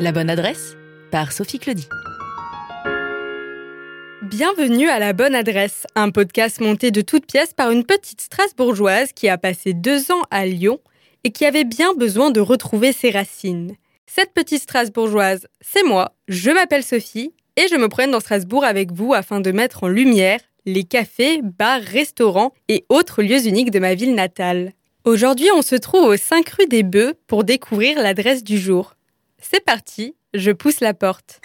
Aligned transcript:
La 0.00 0.10
bonne 0.10 0.28
adresse 0.28 0.76
par 1.12 1.30
Sophie 1.30 1.60
Claudie. 1.60 1.88
Bienvenue 4.22 4.88
à 4.88 4.98
La 4.98 5.12
Bonne 5.12 5.36
Adresse, 5.36 5.86
un 5.94 6.10
podcast 6.10 6.60
monté 6.60 6.90
de 6.90 7.00
toutes 7.00 7.26
pièces 7.26 7.54
par 7.54 7.70
une 7.70 7.84
petite 7.84 8.20
Strasbourgeoise 8.20 9.12
qui 9.12 9.28
a 9.28 9.38
passé 9.38 9.72
deux 9.72 10.10
ans 10.10 10.22
à 10.32 10.46
Lyon 10.46 10.80
et 11.22 11.30
qui 11.30 11.46
avait 11.46 11.62
bien 11.62 11.94
besoin 11.94 12.32
de 12.32 12.40
retrouver 12.40 12.92
ses 12.92 13.10
racines. 13.10 13.76
Cette 14.06 14.34
petite 14.34 14.62
Strasbourgeoise, 14.62 15.46
c'est 15.60 15.84
moi, 15.84 16.16
je 16.26 16.50
m'appelle 16.50 16.82
Sophie 16.82 17.32
et 17.56 17.68
je 17.70 17.76
me 17.76 17.88
promène 17.88 18.10
dans 18.10 18.20
Strasbourg 18.20 18.64
avec 18.64 18.90
vous 18.90 19.14
afin 19.14 19.40
de 19.40 19.52
mettre 19.52 19.84
en 19.84 19.88
lumière 19.88 20.40
les 20.66 20.82
cafés, 20.82 21.40
bars, 21.40 21.80
restaurants 21.80 22.52
et 22.66 22.84
autres 22.88 23.22
lieux 23.22 23.46
uniques 23.46 23.70
de 23.70 23.78
ma 23.78 23.94
ville 23.94 24.16
natale. 24.16 24.72
Aujourd'hui, 25.04 25.48
on 25.54 25.62
se 25.62 25.76
trouve 25.76 26.08
au 26.08 26.16
5 26.16 26.48
rue 26.48 26.66
des 26.66 26.82
Bœufs 26.82 27.14
pour 27.28 27.44
découvrir 27.44 28.02
l'adresse 28.02 28.42
du 28.42 28.58
jour. 28.58 28.96
C'est 29.40 29.64
parti, 29.64 30.14
je 30.32 30.50
pousse 30.50 30.80
la 30.80 30.94
porte. 30.94 31.40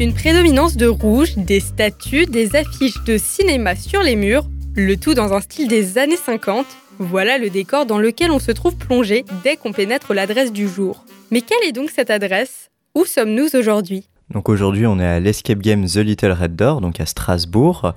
Une 0.00 0.12
prédominance 0.12 0.76
de 0.76 0.86
rouge, 0.86 1.36
des 1.36 1.60
statues, 1.60 2.26
des 2.26 2.56
affiches 2.56 3.02
de 3.04 3.16
cinéma 3.16 3.76
sur 3.76 4.02
les 4.02 4.16
murs, 4.16 4.46
le 4.74 4.96
tout 4.96 5.14
dans 5.14 5.32
un 5.32 5.40
style 5.40 5.68
des 5.68 5.98
années 5.98 6.16
50. 6.16 6.66
Voilà 6.98 7.38
le 7.38 7.50
décor 7.50 7.86
dans 7.86 7.98
lequel 7.98 8.30
on 8.30 8.38
se 8.38 8.52
trouve 8.52 8.76
plongé 8.76 9.24
dès 9.42 9.56
qu'on 9.56 9.72
pénètre 9.72 10.14
l'adresse 10.14 10.52
du 10.52 10.68
jour. 10.68 11.04
Mais 11.30 11.40
quelle 11.40 11.62
est 11.66 11.72
donc 11.72 11.90
cette 11.90 12.10
adresse? 12.10 12.70
Où 12.94 13.04
sommes-nous 13.04 13.56
aujourd'hui? 13.56 14.08
Donc 14.30 14.48
aujourd'hui 14.48 14.86
on 14.86 14.98
est 14.98 15.06
à 15.06 15.20
l'Escape 15.20 15.58
Game 15.58 15.86
The 15.86 15.96
Little 15.96 16.32
Red 16.32 16.56
Door, 16.56 16.80
donc 16.80 17.00
à 17.00 17.06
Strasbourg. 17.06 17.94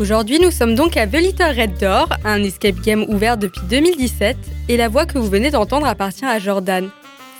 Aujourd'hui, 0.00 0.40
nous 0.40 0.50
sommes 0.50 0.74
donc 0.74 0.96
à 0.96 1.06
The 1.06 1.20
Little 1.20 1.54
Red 1.56 1.78
Door, 1.78 2.08
un 2.24 2.42
escape 2.42 2.80
game 2.80 3.04
ouvert 3.08 3.36
depuis 3.36 3.60
2017, 3.70 4.36
et 4.68 4.76
la 4.76 4.88
voix 4.88 5.06
que 5.06 5.18
vous 5.18 5.28
venez 5.28 5.52
d'entendre 5.52 5.86
appartient 5.86 6.24
à 6.24 6.40
Jordan. 6.40 6.90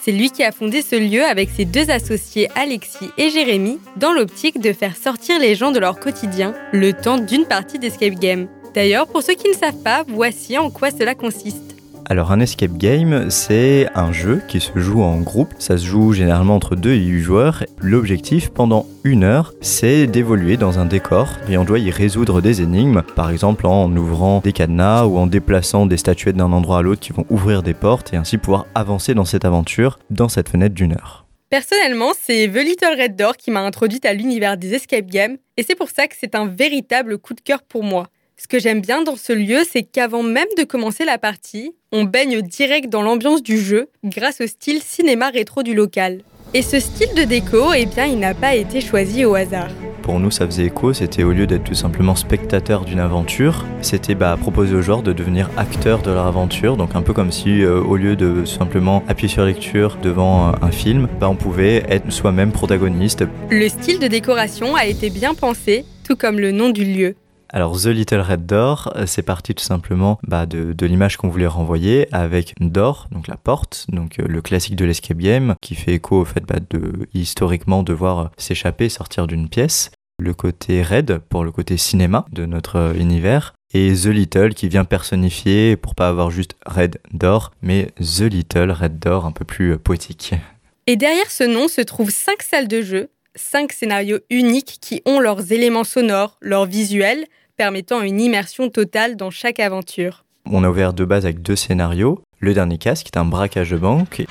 C'est 0.00 0.12
lui 0.12 0.30
qui 0.30 0.44
a 0.44 0.52
fondé 0.52 0.80
ce 0.80 0.94
lieu 0.94 1.24
avec 1.24 1.50
ses 1.50 1.64
deux 1.64 1.90
associés 1.90 2.48
Alexis 2.54 3.10
et 3.18 3.30
Jérémy, 3.30 3.80
dans 3.96 4.12
l'optique 4.12 4.60
de 4.60 4.72
faire 4.72 4.96
sortir 4.96 5.40
les 5.40 5.56
gens 5.56 5.72
de 5.72 5.80
leur 5.80 5.98
quotidien 5.98 6.54
le 6.72 6.92
temps 6.92 7.18
d'une 7.18 7.46
partie 7.46 7.80
d'escape 7.80 8.20
game. 8.20 8.46
D'ailleurs, 8.72 9.08
pour 9.08 9.24
ceux 9.24 9.34
qui 9.34 9.48
ne 9.48 9.54
savent 9.54 9.82
pas, 9.82 10.04
voici 10.06 10.56
en 10.56 10.70
quoi 10.70 10.92
cela 10.92 11.16
consiste. 11.16 11.73
Alors 12.06 12.32
un 12.32 12.40
escape 12.40 12.76
game, 12.76 13.30
c'est 13.30 13.88
un 13.94 14.12
jeu 14.12 14.42
qui 14.46 14.60
se 14.60 14.78
joue 14.78 15.02
en 15.02 15.20
groupe. 15.20 15.54
Ça 15.58 15.78
se 15.78 15.86
joue 15.86 16.12
généralement 16.12 16.54
entre 16.54 16.76
2 16.76 16.92
et 16.92 16.98
8 16.98 17.20
joueurs. 17.20 17.64
L'objectif 17.78 18.50
pendant 18.50 18.86
une 19.04 19.24
heure, 19.24 19.54
c'est 19.62 20.06
d'évoluer 20.06 20.58
dans 20.58 20.78
un 20.78 20.84
décor 20.84 21.28
et 21.48 21.56
on 21.56 21.64
doit 21.64 21.78
y 21.78 21.90
résoudre 21.90 22.42
des 22.42 22.60
énigmes, 22.60 23.02
par 23.16 23.30
exemple 23.30 23.66
en 23.66 23.90
ouvrant 23.96 24.40
des 24.40 24.52
cadenas 24.52 25.06
ou 25.06 25.16
en 25.16 25.26
déplaçant 25.26 25.86
des 25.86 25.96
statuettes 25.96 26.36
d'un 26.36 26.52
endroit 26.52 26.78
à 26.78 26.82
l'autre 26.82 27.00
qui 27.00 27.12
vont 27.12 27.24
ouvrir 27.30 27.62
des 27.62 27.74
portes 27.74 28.12
et 28.12 28.16
ainsi 28.16 28.36
pouvoir 28.36 28.66
avancer 28.74 29.14
dans 29.14 29.24
cette 29.24 29.46
aventure 29.46 29.98
dans 30.10 30.28
cette 30.28 30.50
fenêtre 30.50 30.74
d'une 30.74 30.92
heure. 30.92 31.24
Personnellement, 31.48 32.12
c'est 32.20 32.48
The 32.48 32.56
Little 32.56 33.00
Red 33.00 33.16
Door 33.16 33.36
qui 33.38 33.50
m'a 33.50 33.60
introduite 33.60 34.04
à 34.04 34.12
l'univers 34.12 34.58
des 34.58 34.74
escape 34.74 35.06
games 35.06 35.38
et 35.56 35.62
c'est 35.62 35.74
pour 35.74 35.88
ça 35.88 36.06
que 36.06 36.16
c'est 36.18 36.34
un 36.34 36.46
véritable 36.46 37.16
coup 37.16 37.32
de 37.32 37.40
cœur 37.40 37.62
pour 37.62 37.82
moi. 37.82 38.08
Ce 38.36 38.48
que 38.48 38.58
j'aime 38.58 38.80
bien 38.80 39.02
dans 39.02 39.16
ce 39.16 39.32
lieu, 39.32 39.62
c'est 39.68 39.84
qu'avant 39.84 40.24
même 40.24 40.48
de 40.58 40.64
commencer 40.64 41.04
la 41.04 41.18
partie, 41.18 41.72
on 41.92 42.02
baigne 42.04 42.42
direct 42.42 42.88
dans 42.88 43.00
l'ambiance 43.00 43.42
du 43.42 43.58
jeu 43.58 43.88
grâce 44.02 44.40
au 44.40 44.46
style 44.46 44.82
cinéma 44.82 45.30
rétro 45.30 45.62
du 45.62 45.72
local. 45.72 46.22
Et 46.52 46.62
ce 46.62 46.80
style 46.80 47.14
de 47.16 47.22
déco, 47.22 47.72
eh 47.74 47.86
bien, 47.86 48.06
il 48.06 48.18
n'a 48.18 48.34
pas 48.34 48.54
été 48.54 48.80
choisi 48.80 49.24
au 49.24 49.34
hasard. 49.34 49.70
Pour 50.02 50.20
nous, 50.20 50.30
ça 50.30 50.46
faisait 50.46 50.66
écho, 50.66 50.92
c'était 50.92 51.22
au 51.22 51.32
lieu 51.32 51.46
d'être 51.46 51.64
tout 51.64 51.74
simplement 51.74 52.14
spectateur 52.14 52.84
d'une 52.84 53.00
aventure, 53.00 53.64
c'était 53.80 54.14
bah, 54.14 54.36
proposer 54.38 54.74
aux 54.74 54.82
joueurs 54.82 55.02
de 55.02 55.12
devenir 55.12 55.48
acteurs 55.56 56.02
de 56.02 56.10
leur 56.10 56.26
aventure. 56.26 56.76
Donc 56.76 56.94
un 56.94 57.02
peu 57.02 57.12
comme 57.12 57.32
si, 57.32 57.62
euh, 57.62 57.80
au 57.80 57.96
lieu 57.96 58.14
de 58.14 58.44
simplement 58.44 59.02
appuyer 59.08 59.32
sur 59.32 59.44
lecture 59.44 59.96
devant 60.02 60.48
euh, 60.48 60.52
un 60.60 60.70
film, 60.70 61.08
bah, 61.20 61.28
on 61.28 61.36
pouvait 61.36 61.84
être 61.88 62.12
soi-même 62.12 62.52
protagoniste. 62.52 63.24
Le 63.50 63.68
style 63.68 63.98
de 63.98 64.08
décoration 64.08 64.76
a 64.76 64.86
été 64.86 65.08
bien 65.08 65.34
pensé, 65.34 65.84
tout 66.06 66.16
comme 66.16 66.38
le 66.38 66.50
nom 66.50 66.70
du 66.70 66.84
lieu. 66.84 67.16
Alors 67.56 67.80
The 67.80 67.86
Little 67.86 68.18
Red 68.18 68.46
Door, 68.46 68.92
euh, 68.96 69.06
c'est 69.06 69.22
parti 69.22 69.54
tout 69.54 69.62
simplement 69.62 70.18
bah, 70.26 70.44
de, 70.44 70.86
l'image 70.86 71.16
qu'on 71.16 71.28
voulait 71.28 71.46
renvoyer 71.46 72.12
avec 72.12 72.52
door, 72.58 73.06
donc 73.12 73.28
la 73.28 73.36
porte, 73.36 73.86
donc 73.90 74.18
euh, 74.18 74.24
le 74.26 74.42
classique 74.42 74.74
de 74.74 74.84
l'escape 74.84 75.18
game 75.18 75.54
qui 75.60 75.76
fait 75.76 75.92
écho 75.92 76.22
au 76.22 76.24
fait 76.24 76.40
bah, 76.40 76.58
de 76.68 77.06
historiquement 77.14 77.84
devoir 77.84 78.18
euh, 78.18 78.28
s'échapper, 78.38 78.88
sortir 78.88 79.28
d'une 79.28 79.48
pièce. 79.48 79.92
Le 80.18 80.34
côté 80.34 80.82
red 80.82 81.20
pour 81.28 81.44
le 81.44 81.52
côté 81.52 81.76
cinéma 81.76 82.26
de 82.32 82.44
notre 82.44 82.92
univers 82.98 83.54
et 83.72 83.92
The 83.92 84.06
Little 84.06 84.54
qui 84.54 84.66
vient 84.66 84.84
personnifier 84.84 85.76
pour 85.76 85.94
pas 85.94 86.08
avoir 86.08 86.32
juste 86.32 86.56
Red 86.66 86.98
Door, 87.12 87.52
mais 87.62 87.92
The 88.00 88.22
Little 88.22 88.72
Red 88.72 88.98
Door 88.98 89.26
un 89.26 89.32
peu 89.32 89.44
plus 89.44 89.78
poétique. 89.78 90.34
Et 90.88 90.96
derrière 90.96 91.30
ce 91.30 91.44
nom 91.44 91.68
se 91.68 91.80
trouvent 91.80 92.10
cinq 92.10 92.42
salles 92.42 92.68
de 92.68 92.82
jeu, 92.82 93.10
cinq 93.36 93.72
scénarios 93.72 94.18
uniques 94.28 94.78
qui 94.80 95.02
ont 95.06 95.20
leurs 95.20 95.52
éléments 95.52 95.84
sonores, 95.84 96.36
leurs 96.42 96.66
visuels, 96.66 97.24
permettant 97.56 98.02
une 98.02 98.20
immersion 98.20 98.68
totale 98.68 99.16
dans 99.16 99.30
chaque 99.30 99.60
aventure. 99.60 100.24
On 100.46 100.64
a 100.64 100.68
ouvert 100.68 100.92
de 100.92 101.04
base 101.04 101.24
avec 101.24 101.42
deux 101.42 101.56
scénarios. 101.56 102.22
Le 102.38 102.52
dernier 102.54 102.78
casque 102.78 103.06
est 103.06 103.18
un 103.18 103.24
braquage 103.24 103.70
de 103.70 103.78
banque. 103.78 104.24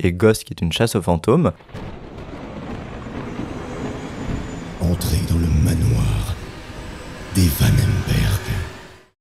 Et 0.00 0.12
Ghost 0.12 0.44
qui 0.44 0.52
est 0.52 0.62
une 0.62 0.72
chasse 0.72 0.94
aux 0.94 1.02
fantômes. 1.02 1.52
Entrez 4.80 5.18
dans 5.28 5.38
le 5.38 5.48
manoir 5.64 6.36
des 7.34 7.48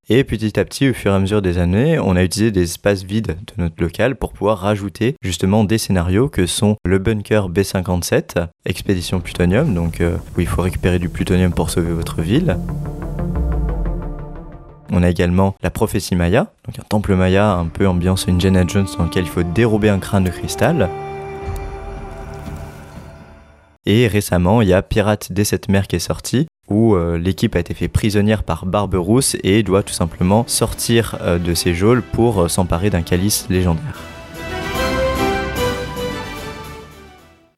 et 0.09 0.23
petit 0.23 0.57
à 0.59 0.63
petit, 0.63 0.89
au 0.89 0.93
fur 0.93 1.11
et 1.11 1.15
à 1.15 1.19
mesure 1.19 1.41
des 1.41 1.57
années, 1.57 1.99
on 1.99 2.15
a 2.15 2.23
utilisé 2.23 2.51
des 2.51 2.63
espaces 2.63 3.03
vides 3.03 3.27
de 3.27 3.63
notre 3.63 3.81
local 3.81 4.15
pour 4.15 4.31
pouvoir 4.31 4.59
rajouter 4.59 5.15
justement 5.21 5.65
des 5.65 5.77
scénarios 5.77 6.29
que 6.29 6.45
sont 6.45 6.77
le 6.85 6.97
bunker 6.97 7.49
B57, 7.49 8.47
expédition 8.65 9.19
plutonium, 9.19 9.73
donc 9.73 9.99
euh, 9.99 10.17
où 10.37 10.41
il 10.41 10.47
faut 10.47 10.61
récupérer 10.61 10.99
du 10.99 11.09
plutonium 11.09 11.51
pour 11.51 11.69
sauver 11.69 11.91
votre 11.91 12.21
ville. 12.21 12.57
On 14.91 15.03
a 15.03 15.09
également 15.09 15.55
la 15.61 15.69
prophétie 15.69 16.15
Maya, 16.15 16.53
donc 16.65 16.79
un 16.79 16.85
temple 16.87 17.13
Maya 17.15 17.51
un 17.51 17.67
peu 17.67 17.85
ambiance 17.85 18.29
Indiana 18.29 18.63
Jones 18.65 18.87
dans 18.97 19.03
lequel 19.03 19.25
il 19.25 19.29
faut 19.29 19.43
dérober 19.43 19.89
un 19.89 19.99
crâne 19.99 20.23
de 20.23 20.29
cristal. 20.29 20.89
Et 23.85 24.07
récemment, 24.07 24.61
il 24.61 24.69
y 24.69 24.73
a 24.73 24.81
Pirates 24.81 25.31
des 25.31 25.43
Sept 25.43 25.69
Mers 25.69 25.87
qui 25.87 25.97
est 25.97 25.99
sorti, 25.99 26.47
où 26.69 26.95
euh, 26.95 27.17
l'équipe 27.17 27.55
a 27.55 27.59
été 27.59 27.73
fait 27.73 27.87
prisonnière 27.87 28.43
par 28.43 28.65
Barberousse 28.65 29.37
et 29.43 29.63
doit 29.63 29.83
tout 29.83 29.93
simplement 29.93 30.45
sortir 30.47 31.17
euh, 31.21 31.39
de 31.39 31.53
ses 31.53 31.73
geôles 31.73 32.01
pour 32.01 32.41
euh, 32.43 32.47
s'emparer 32.47 32.89
d'un 32.89 33.01
calice 33.01 33.47
légendaire. 33.49 34.01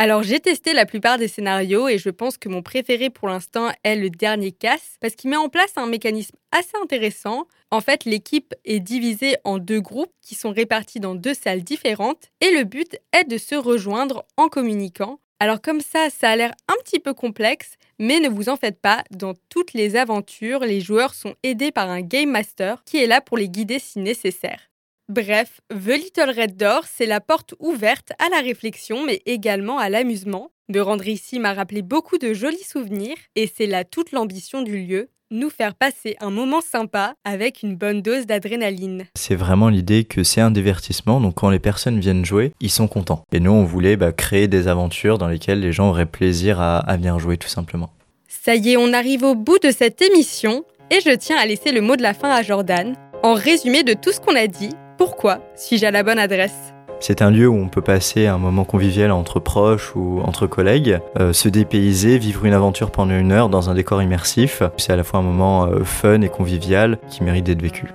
Alors 0.02 0.24
j'ai 0.24 0.40
testé 0.40 0.74
la 0.74 0.86
plupart 0.86 1.18
des 1.18 1.28
scénarios 1.28 1.90
et 1.90 1.98
je 1.98 2.10
pense 2.10 2.38
que 2.38 2.48
mon 2.48 2.62
préféré 2.62 3.10
pour 3.10 3.28
l'instant 3.28 3.68
est 3.84 3.98
le 3.98 4.10
dernier 4.10 4.54
casse 4.54 4.96
parce 5.02 5.14
qu'il 5.14 5.30
met 5.30 5.36
en 5.36 5.50
place 5.50 5.74
un 5.76 5.88
mécanisme 5.88 6.38
assez 6.54 6.72
intéressant. 6.82 7.48
En 7.70 7.82
fait, 7.82 8.06
l'équipe 8.06 8.56
est 8.64 8.80
divisée 8.80 9.36
en 9.44 9.58
deux 9.58 9.82
groupes 9.82 10.14
qui 10.22 10.36
sont 10.36 10.52
répartis 10.52 11.02
dans 11.02 11.16
deux 11.16 11.34
salles 11.34 11.64
différentes 11.64 12.30
et 12.40 12.52
le 12.52 12.64
but 12.64 12.98
est 13.12 13.26
de 13.26 13.38
se 13.38 13.56
rejoindre 13.56 14.24
en 14.38 14.48
communiquant. 14.48 15.20
Alors 15.42 15.62
comme 15.62 15.82
ça, 15.82 16.10
ça 16.10 16.30
a 16.30 16.36
l'air 16.38 16.54
un 16.70 16.76
petit 16.82 17.00
peu 17.00 17.14
complexe, 17.14 17.72
mais 18.00 18.20
ne 18.20 18.30
vous 18.30 18.50
en 18.50 18.56
faites 18.56 18.80
pas, 18.80 19.04
dans 19.12 19.34
toutes 19.50 19.74
les 19.74 19.96
aventures, 19.96 20.62
les 20.62 20.82
joueurs 20.82 21.14
sont 21.14 21.36
aidés 21.44 21.72
par 21.72 21.90
un 21.90 22.02
Game 22.02 22.32
Master 22.32 22.82
qui 22.86 22.98
est 22.98 23.08
là 23.08 23.22
pour 23.22 23.38
les 23.38 23.50
guider 23.50 23.78
si 23.78 24.00
nécessaire. 24.00 24.70
Bref, 25.10 25.60
The 25.70 25.98
Little 25.98 26.32
Red 26.36 26.56
Door, 26.56 26.86
c'est 26.86 27.06
la 27.06 27.20
porte 27.20 27.56
ouverte 27.60 28.12
à 28.20 28.30
la 28.30 28.42
réflexion, 28.42 29.04
mais 29.06 29.22
également 29.26 29.80
à 29.80 29.90
l'amusement. 29.90 30.52
De 30.70 30.80
rendre 30.80 31.08
ici 31.08 31.40
m'a 31.40 31.54
rappelé 31.54 31.82
beaucoup 31.82 32.20
de 32.20 32.34
jolis 32.34 32.64
souvenirs, 32.64 33.18
et 33.36 33.48
c'est 33.48 33.66
là 33.66 33.84
toute 33.84 34.12
l'ambition 34.12 34.62
du 34.62 34.78
lieu, 34.78 35.10
nous 35.32 35.50
faire 35.50 35.76
passer 35.76 36.16
un 36.22 36.30
moment 36.32 36.62
sympa 36.62 37.14
avec 37.24 37.64
une 37.64 37.76
bonne 37.76 38.02
dose 38.02 38.26
d'adrénaline. 38.26 39.06
C'est 39.16 39.36
vraiment 39.36 39.70
l'idée 39.70 40.04
que 40.04 40.24
c'est 40.24 40.42
un 40.42 40.52
divertissement, 40.52 41.22
donc 41.22 41.36
quand 41.36 41.50
les 41.50 41.60
personnes 41.60 42.00
viennent 42.00 42.26
jouer, 42.26 42.54
ils 42.60 42.72
sont 42.72 42.88
contents. 42.88 43.24
Et 43.32 43.40
nous, 43.40 43.52
on 43.52 43.64
voulait 43.64 43.98
bah, 43.98 44.12
créer 44.12 44.48
des 44.48 44.68
aventures 44.68 45.18
dans 45.18 45.28
lesquelles 45.28 45.60
les 45.60 45.72
gens 45.72 45.90
auraient 45.90 46.06
plaisir 46.06 46.60
à, 46.60 46.80
à 46.80 46.98
venir 46.98 47.20
jouer 47.20 47.38
tout 47.38 47.48
simplement. 47.48 47.92
Ça 48.28 48.56
y 48.56 48.72
est, 48.72 48.78
on 48.78 48.94
arrive 48.94 49.24
au 49.24 49.36
bout 49.36 49.60
de 49.60 49.72
cette 49.72 50.02
émission, 50.02 50.64
et 50.92 51.00
je 51.02 51.16
tiens 51.16 51.38
à 51.38 51.46
laisser 51.46 51.72
le 51.72 51.82
mot 51.82 51.96
de 51.96 52.04
la 52.04 52.14
fin 52.14 52.30
à 52.30 52.42
Jordan. 52.42 52.96
En 53.22 53.34
résumé 53.34 53.84
de 53.84 53.94
tout 53.94 54.12
ce 54.12 54.20
qu'on 54.20 54.36
a 54.36 54.48
dit, 54.48 54.70
pourquoi 54.98 55.40
suis-je 55.56 55.86
à 55.86 55.92
la 55.92 56.04
bonne 56.04 56.20
adresse? 56.20 56.74
C'est 57.00 57.22
un 57.22 57.32
lieu 57.32 57.48
où 57.48 57.56
on 57.56 57.68
peut 57.68 57.82
passer 57.82 58.28
un 58.28 58.38
moment 58.38 58.66
convivial 58.66 59.12
entre 59.12 59.40
proches 59.40 59.96
ou 59.96 60.22
entre 60.24 60.48
collègues, 60.48 61.00
euh, 61.20 61.34
se 61.34 61.50
dépayser, 61.50 62.18
vivre 62.18 62.46
une 62.46 62.54
aventure 62.54 62.92
pendant 62.92 63.18
une 63.18 63.32
heure 63.32 63.50
dans 63.50 63.70
un 63.70 63.74
décor 63.74 64.02
immersif. 64.02 64.64
C'est 64.78 64.94
à 64.94 64.96
la 64.96 65.04
fois 65.04 65.20
un 65.20 65.24
moment 65.24 65.66
euh, 65.66 65.84
fun 65.84 66.22
et 66.22 66.30
convivial 66.30 66.98
qui 67.10 67.24
mérite 67.24 67.46
d'être 67.46 67.62
vécu. 67.62 67.94